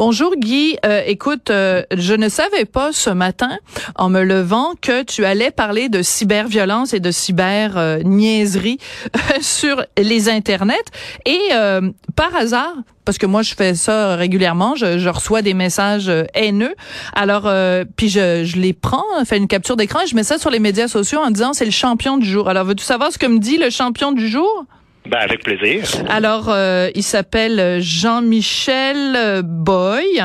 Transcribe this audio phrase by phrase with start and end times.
[0.00, 3.58] Bonjour Guy, Euh, écoute, euh, je ne savais pas ce matin,
[3.96, 8.78] en me levant, que tu allais parler de cyberviolence et de cyber euh, niaiserie
[9.42, 10.88] sur les internets.
[11.26, 12.72] Et euh, par hasard,
[13.04, 16.74] parce que moi je fais ça régulièrement, je, je reçois des messages haineux.
[17.12, 20.38] Alors euh, puis je, je les prends, fais une capture d'écran, et je mets ça
[20.38, 22.48] sur les médias sociaux en disant c'est le champion du jour.
[22.48, 24.64] Alors veux-tu savoir ce que me dit le champion du jour?
[25.06, 25.84] Ben, avec plaisir.
[26.08, 30.22] Alors, euh, il s'appelle Jean-Michel euh, Boy.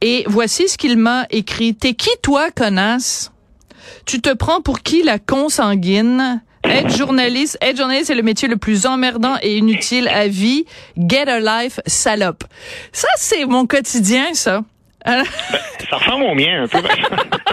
[0.00, 1.74] Et voici ce qu'il m'a écrit.
[1.74, 3.32] T'es qui, toi, connasse?
[4.06, 6.42] Tu te prends pour qui, la consanguine?
[6.64, 10.64] Être journaliste, être journaliste, c'est le métier le plus emmerdant et inutile à vie.
[10.96, 12.42] Get a life, salope.
[12.92, 14.62] Ça, c'est mon quotidien, ça.
[15.04, 15.26] Alors,
[15.88, 16.78] Ça ressemble au mien, un peu.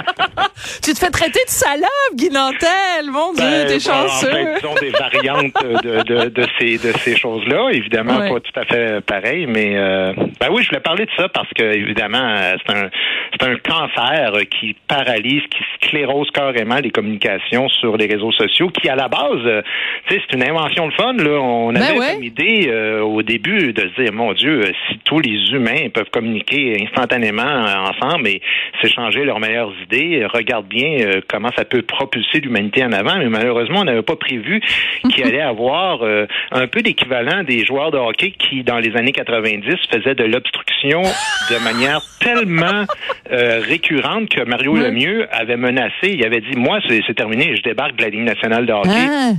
[0.83, 3.09] tu te fais traiter de salope, Guy Nantel.
[3.09, 4.27] Mon Dieu, Ben, t'es bon, en chanceux.
[4.31, 5.53] fait, disons des variantes
[5.83, 7.69] de, de, de ces, de ces choses-là.
[7.71, 8.29] Évidemment, Ouais.
[8.29, 11.49] pas tout à fait pareil, mais euh, ben oui, je voulais parler de ça parce
[11.57, 12.89] que, évidemment, euh, c'est un,
[13.33, 18.89] c'est un cancer qui paralyse, qui sclérose carrément les communications sur les réseaux sociaux, qui,
[18.89, 19.61] à la base, euh,
[20.09, 21.13] c'est une invention de fun.
[21.13, 21.39] Là.
[21.39, 22.13] On Ben avait ouais.
[22.13, 25.89] comme idée euh, au début de se dire, mon Dieu, euh, si tous les humains
[25.93, 28.41] peuvent communiquer instantanément euh, ensemble et
[28.81, 33.17] s'échanger leurs meilleures idées, regarde bien euh, comment ça peut propulser l'humanité en avant.
[33.17, 34.61] Mais malheureusement, on n'avait pas prévu
[35.09, 39.11] qu'il allait avoir euh, un peu l'équivalent des joueurs de hockey qui, dans les années
[39.11, 42.85] 90, faisaient de l'obstruction de manière tellement
[43.31, 44.75] euh, récurrente que Mario.
[44.75, 46.09] Lemieux avait menacé.
[46.11, 48.89] Il avait dit, moi, c'est c'est terminé, je débarque de la Ligue nationale de hockey.
[48.91, 49.31] Ah.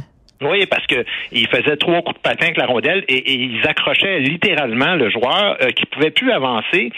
[0.43, 3.67] Oui, parce que il faisait trois coups de patin avec la rondelle et, et ils
[3.67, 6.91] accrochaient littéralement le joueur euh, qui pouvait plus avancer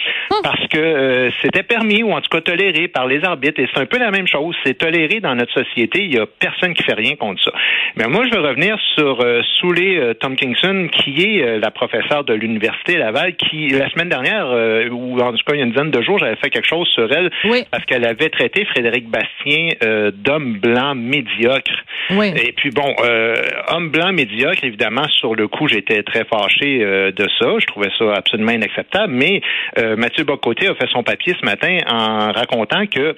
[0.42, 3.60] parce que euh, c'était permis ou en tout cas toléré par les arbitres.
[3.60, 4.56] Et c'est un peu la même chose.
[4.64, 6.04] C'est toléré dans notre société.
[6.04, 7.52] Il y a personne qui fait rien contre ça.
[7.96, 12.24] Mais moi, je veux revenir sur euh, Souley euh, Tompkinson, qui est euh, la professeure
[12.24, 15.64] de l'université Laval, qui la semaine dernière, euh, ou en tout cas il y a
[15.64, 17.64] une dizaine de jours, j'avais fait quelque chose sur elle Oui.
[17.70, 21.72] parce qu'elle avait traité Frédéric Bastien euh, d'homme blanc médiocre.
[22.10, 22.32] Oui.
[22.36, 23.34] Et puis bon, euh,
[23.68, 27.54] homme blanc médiocre, évidemment, sur le coup, j'étais très fâché euh, de ça.
[27.58, 29.12] Je trouvais ça absolument inacceptable.
[29.12, 29.40] Mais
[29.78, 33.16] euh, Mathieu Bocoté a fait son papier ce matin en racontant que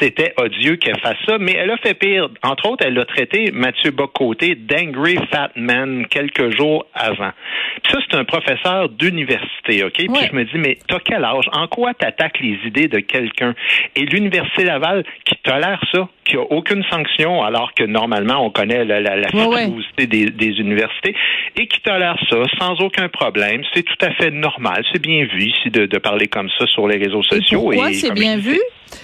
[0.00, 2.28] c'était odieux qu'elle fasse ça, mais elle a fait pire.
[2.42, 7.30] Entre autres, elle a traité Mathieu Bocoté d'angry fat man quelques jours avant.
[7.82, 9.92] Puis ça, c'est un professeur d'université, OK?
[9.94, 10.28] Puis Ouais.
[10.28, 11.48] je me dis, mais t'as quel âge?
[11.52, 13.54] En quoi t'attaques les idées de quelqu'un?
[13.94, 18.84] Et l'Université Laval, qui tolère ça, qui a aucune sanction, alors que normalement, on connaît
[18.84, 19.62] la, la, la Ouais, ouais.
[19.64, 21.14] frilosité des, des universités,
[21.56, 23.62] et qui tolère ça sans aucun problème.
[23.74, 24.84] C'est tout à fait normal.
[24.92, 27.60] C'est bien vu ici de, de parler comme ça sur les réseaux Et sociaux.
[27.62, 28.58] pourquoi Et c'est comme bien vu?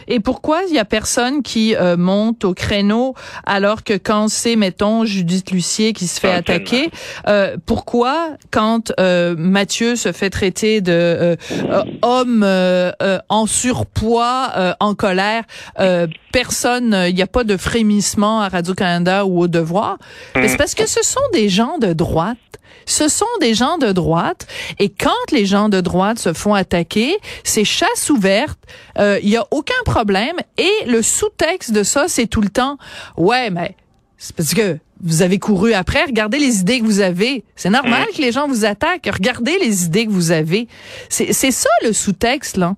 [0.07, 4.55] Et pourquoi il y a personne qui euh, monte au créneau alors que quand c'est,
[4.55, 6.89] mettons, Judith Lucier qui se fait attaquer,
[7.29, 11.37] euh, pourquoi quand euh, Mathieu se fait traiter de euh,
[11.69, 15.43] euh, homme euh, euh, en surpoids, euh, en colère,
[15.81, 19.99] euh, personne, il n'y a pas de frémissement à Radio-Canada ou au Devoir?
[20.35, 22.39] Mais C'est parce que ce sont des gens de droite.
[22.85, 24.47] Ce sont des gens de droite
[24.81, 28.59] et quand les gens de droite se font attaquer, c'est chasse ouverte,
[28.99, 32.79] euh, il y a aucun problème et le sous-texte de ça c'est tout le temps
[33.17, 33.77] ouais mais
[34.19, 37.43] c'est parce que vous avez couru après, regardez les idées que vous avez.
[37.57, 40.69] C'est normal que les gens vous attaquent, regardez les idées que vous avez.
[41.09, 42.75] C'est c'est ça le sous-texte là.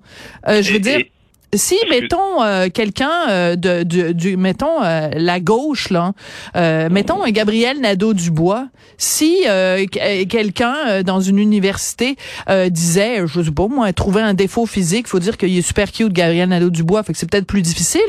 [0.49, 1.13] Euh, je veux Et- dire et-
[1.57, 6.13] si mettons euh, quelqu'un euh, de, de- du mettons euh, la gauche là,
[6.57, 8.67] euh, mettons un Gabriel Nadeau Dubois,
[8.99, 12.17] si euh, qu- quelqu'un euh, dans une université
[12.49, 15.91] euh, disait, je sais pas moi, trouver un défaut physique, faut dire qu'il est super
[15.93, 18.01] cute Gabriel Nadeau Dubois, fait que c'est peut-être plus difficile,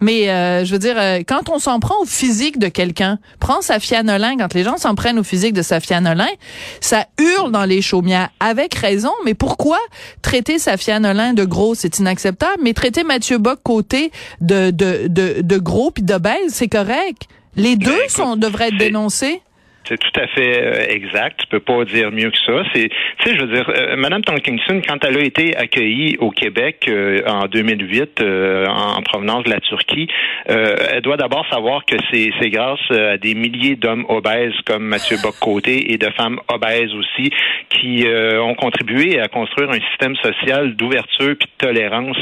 [0.00, 3.62] mais euh, je veux dire euh, quand on s'en prend au physique de quelqu'un, prends
[3.62, 6.28] Safia Nolin, quand les gens s'en prennent au physique de Safia Nolin,
[6.80, 9.78] ça hurle dans les chaumières avec raison, mais pourquoi
[10.22, 15.42] traiter Safia Nolin de gros, c'est inacceptable, mais traiter Mathieu Bock côté de de de,
[15.42, 17.28] de gros puis d'obèse, c'est correct.
[17.56, 19.42] Les deux écoute, sont devraient être dénoncés.
[19.84, 21.40] C'est tout à fait euh, exact.
[21.40, 22.62] Tu peux pas dire mieux que ça.
[22.72, 26.30] C'est, tu sais, je veux dire, euh, Madame Tonkinson, quand elle a été accueillie au
[26.30, 30.08] Québec euh, en 2008 euh, en, en provenance de la Turquie,
[30.50, 34.54] euh, elle doit d'abord savoir que c'est, c'est grâce euh, à des milliers d'hommes obèses
[34.66, 37.30] comme Mathieu Bock-Côté et de femmes obèses aussi
[37.70, 42.16] qui ont contribué à construire un système social d'ouverture puis de tolérance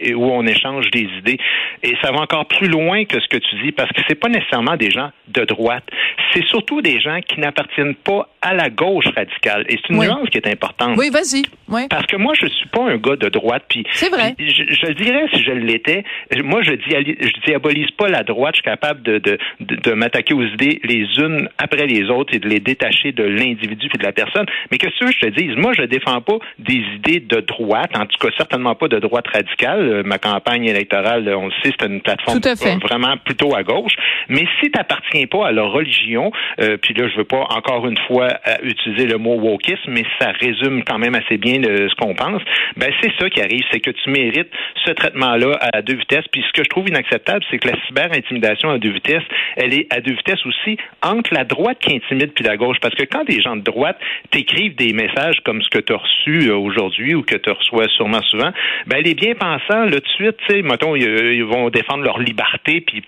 [0.00, 1.38] et où on échange des idées.
[1.82, 4.28] Et ça va encore plus loin que ce que tu dis parce que c'est pas
[4.28, 5.84] nécessairement des gens de droite.
[6.32, 9.64] C'est surtout des gens qui n'appartiennent pas à la gauche radicale.
[9.68, 10.06] Et c'est une Oui.
[10.06, 10.96] nuance qui est importante.
[10.96, 11.42] Oui, vas-y.
[11.68, 11.82] Oui.
[11.90, 13.64] Parce que moi, je suis pas un gars de droite.
[13.68, 14.34] Puis, C'est vrai.
[14.38, 16.04] je, je dirais si je l'étais.
[16.44, 18.54] Moi, je, diali- je diabolise pas la droite.
[18.54, 22.34] Je suis capable de, de, de, de m'attaquer aux idées les unes après les autres
[22.34, 24.46] et de les détacher de l'individu et de la personne.
[24.70, 27.90] Mais que ce que je te dise, moi, je défends pas des idées de droite.
[27.96, 29.80] En tout cas, certainement pas de droite radicale.
[29.80, 32.40] Euh, Ma campagne électorale, on le sait, c'est une plateforme
[32.82, 33.92] vraiment plutôt à gauche.
[34.28, 37.98] Mais si tu pas à leur religion, euh, puis là, je veux pas encore une
[38.06, 41.94] fois euh, utiliser le mot wokisme, mais ça résume quand même assez bien euh, ce
[41.94, 42.42] qu'on pense.
[42.76, 44.50] Ben c'est ça qui arrive, c'est que tu mérites
[44.84, 46.26] ce traitement-là à deux vitesses.
[46.32, 49.22] Puis ce que je trouve inacceptable, c'est que la cyber-intimidation à deux vitesses,
[49.56, 52.78] elle est à deux vitesses aussi entre la droite qui intimide puis la gauche.
[52.80, 53.98] Parce que quand des gens de droite
[54.30, 57.88] t'écrivent des messages comme ce que tu as reçu euh, aujourd'hui ou que tu reçois
[57.96, 58.50] sûrement souvent,
[58.86, 62.18] ben les bien-pensants, là, tout de suite, tu sais, mettons, ils, ils vont défendre leur
[62.18, 63.02] liberté puis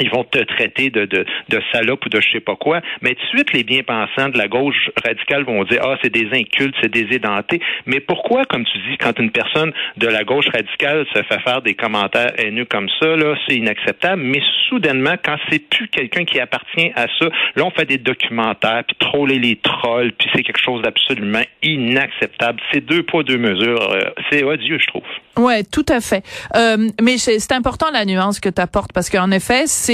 [0.00, 3.14] ils vont te traiter de, de, de salope ou de je sais pas quoi, mais
[3.14, 6.74] tout de suite, les bien-pensants de la gauche radicale vont dire, ah, c'est des incultes,
[6.80, 7.60] c'est des édentés.
[7.86, 11.62] Mais pourquoi, comme tu dis, quand une personne de la gauche radicale se fait faire
[11.62, 16.40] des commentaires haineux comme ça, là, c'est inacceptable, mais soudainement, quand c'est plus quelqu'un qui
[16.40, 17.26] appartient à ça,
[17.56, 22.60] là, on fait des documentaires, puis troller les trolls, puis c'est quelque chose d'absolument inacceptable.
[22.72, 23.92] C'est deux poids, deux mesures.
[23.92, 25.02] Euh, C'est odieux, je trouve.
[25.36, 26.22] Ouais, tout à fait.
[26.56, 29.89] Euh, mais c'est important la nuance que tu apportes parce qu'en effet, c'est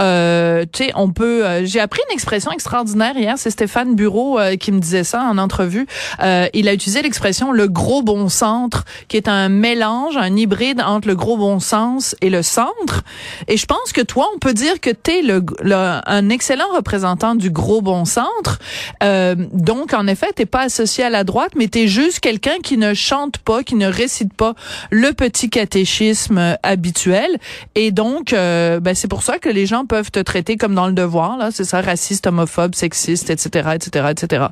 [0.00, 4.38] euh, tu sais, on peut euh, j'ai appris une expression extraordinaire hier, c'est Stéphane Bureau
[4.38, 5.86] euh, qui me disait ça en entrevue.
[6.22, 10.80] Euh, il a utilisé l'expression le gros bon centre qui est un mélange, un hybride
[10.80, 13.02] entre le gros bon sens et le centre.
[13.48, 15.42] Et je pense que toi, on peut dire que tu es le,
[15.72, 18.58] un excellent représentant du gros bon centre.
[19.02, 22.58] Euh, donc en effet, t'es pas associé à la droite, mais tu es juste quelqu'un
[22.62, 24.54] qui ne chante pas, qui ne récite pas
[24.90, 27.38] le petit catéchisme euh, habituel.
[27.74, 30.86] Et donc, euh, ben, c'est pour ça que les gens peuvent te traiter comme dans
[30.86, 34.46] le devoir, là, c'est ça, raciste, homophobe, sexiste, etc., etc., etc.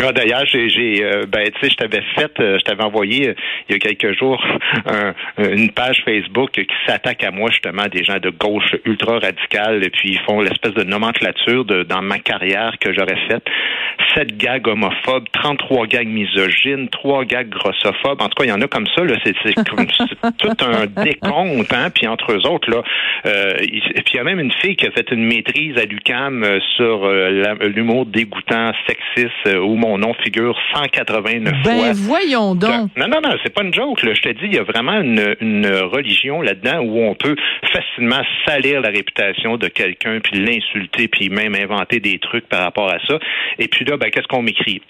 [0.00, 3.30] Ah, D'ailleurs, j'ai, j'ai euh, ben, tu sais, je t'avais fait, euh, je t'avais envoyé
[3.30, 3.34] euh,
[3.68, 4.40] il y a quelques jours
[4.86, 9.82] un- une page Facebook qui s'attaque à moi justement des gens de gauche ultra radicale,
[9.82, 13.42] et puis ils font l'espèce de nomenclature de, dans ma carrière que j'aurais faite.
[14.14, 18.22] Sept gags homophobes, 33 gags misogynes, trois gags grossophobes.
[18.22, 19.02] En tout cas, il y en a comme ça.
[19.04, 19.86] Là, c'est, c'est comme
[20.38, 21.90] tout un décompte, hein.
[21.92, 22.82] Puis entre eux autres, là,
[23.60, 26.46] il- puis il y a même une fille qui a fait une maîtrise à l'UCAM
[26.76, 31.72] sur l'humour dégoûtant, sexiste, où mon nom figure 189 fois.
[31.72, 32.90] Ben voyons donc.
[32.96, 34.02] Non, non, non, c'est pas une joke.
[34.02, 34.12] Là.
[34.14, 37.36] Je te dis, il y a vraiment une, une religion là-dedans où on peut
[37.72, 42.92] facilement salir la réputation de quelqu'un, puis l'insulter, puis même inventer des trucs par rapport
[42.92, 43.18] à ça.
[43.58, 44.82] Et puis là, ben, qu'est-ce qu'on m'écrit?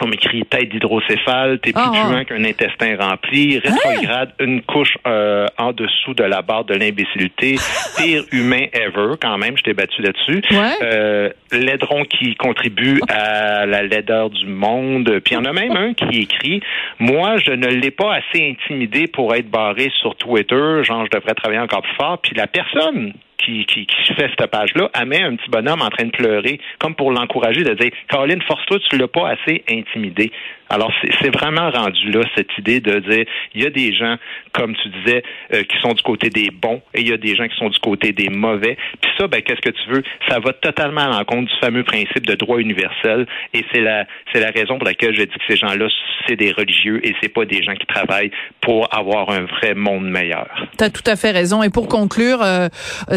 [0.00, 5.72] On m'écrit tête d'hydrocéphale, t'es plus puant qu'un intestin rempli, rétrograde, une couche euh, en
[5.72, 7.56] dessous de la barre de l'imbécilité,
[7.96, 10.42] pire humain ever, quand même, je t'ai battu là-dessus.
[10.50, 10.74] Ouais.
[10.82, 15.20] Euh, Laidron qui contribue à la laideur du monde.
[15.24, 16.60] Puis il y en a même un qui écrit
[16.98, 21.34] Moi, je ne l'ai pas assez intimidé pour être barré sur Twitter, genre je devrais
[21.34, 22.18] travailler encore plus fort.
[22.22, 25.88] Puis la personne qui, qui, qui fait cette page-là, elle met un petit bonhomme en
[25.88, 30.32] train de pleurer, comme pour l'encourager, de dire Caroline, force-toi, tu l'as pas assez intimidé.
[30.68, 34.16] Alors, c'est vraiment rendu là, cette idée de dire, il y a des gens,
[34.52, 35.22] comme tu disais,
[35.54, 37.68] euh, qui sont du côté des bons et il y a des gens qui sont
[37.68, 38.76] du côté des mauvais.
[39.00, 40.02] Puis ça, ben, qu'est-ce que tu veux?
[40.28, 44.40] Ça va totalement à l'encontre du fameux principe de droit universel et c'est la, c'est
[44.40, 45.86] la raison pour laquelle je dis que ces gens-là,
[46.26, 50.08] c'est des religieux et c'est pas des gens qui travaillent pour avoir un vrai monde
[50.08, 50.48] meilleur.
[50.76, 51.62] T'as tout à fait raison.
[51.62, 52.68] Et pour conclure, euh,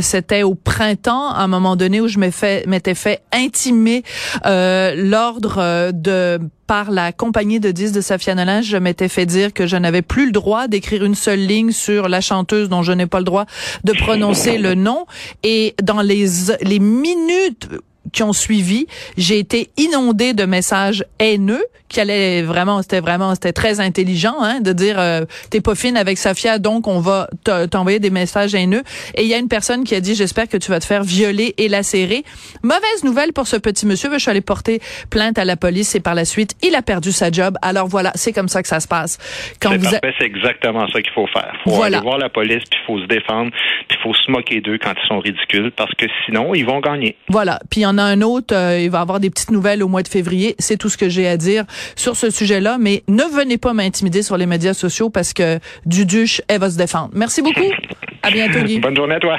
[0.01, 4.03] c'était au printemps, à un moment donné où je m'ai fait- m'étais fait intimer
[4.45, 6.37] euh, l'ordre euh, de
[6.69, 10.03] par la compagnie de disques de Safia Nolin, je m'étais fait dire que je n'avais
[10.03, 13.23] plus le droit d'écrire une seule ligne sur la chanteuse dont je n'ai pas le
[13.23, 13.47] droit
[13.85, 15.07] de prononcer le nom.
[15.41, 16.27] Et dans les,
[16.61, 17.69] les minutes
[18.11, 18.85] qui ont suivi,
[19.17, 24.61] j'ai été inondée de messages haineux qui allaient vraiment, c'était vraiment, c'était très intelligent hein,
[24.61, 28.83] de dire euh, t'es pas fine avec Safia, donc on va t'envoyer des messages haineux.
[29.15, 31.03] Et il y a une personne qui a dit j'espère que tu vas te faire
[31.03, 32.23] violer et lacérer.
[32.63, 34.09] Mauvaise nouvelle pour ce petit monsieur.
[34.13, 34.79] Je suis allée porter
[35.09, 37.57] plainte à la police et par la suite il a perdu sa job.
[37.61, 39.17] Alors voilà, c'est comme ça que ça se passe.
[39.59, 41.53] Quand vous c'est exactement ça qu'il faut faire.
[41.63, 41.97] Faut voilà.
[41.97, 43.51] aller voir la police puis il faut se défendre
[43.87, 46.79] puis il faut se moquer d'eux quand ils sont ridicules parce que sinon ils vont
[46.79, 47.15] gagner.
[47.29, 47.59] Voilà.
[47.69, 49.87] Puis il y en a un autre, euh, il va avoir des petites nouvelles au
[49.87, 50.55] mois de février.
[50.59, 51.65] C'est tout ce que j'ai à dire
[51.95, 52.77] sur ce sujet-là.
[52.79, 56.77] Mais ne venez pas m'intimider sur les médias sociaux parce que Duduche, elle va se
[56.77, 57.09] défendre.
[57.13, 57.71] Merci beaucoup.
[58.21, 58.79] À bientôt, Guy.
[58.79, 59.37] Bonne journée à toi.